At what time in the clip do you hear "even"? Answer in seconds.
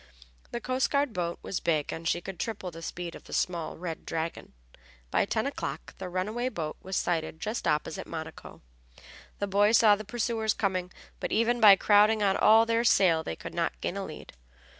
11.31-11.59